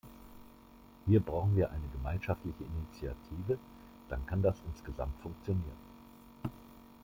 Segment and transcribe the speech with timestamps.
[1.05, 3.59] Hier brauchen wir eine gemeinschaftliche Initiative,
[4.09, 5.77] dann kann das insgesamt funktionieren.